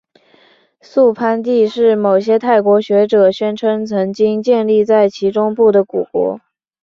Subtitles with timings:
[0.81, 6.39] 素攀地是某些泰国学者宣称曾经建立在其中部的古国。